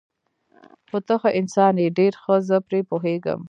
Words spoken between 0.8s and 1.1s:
خو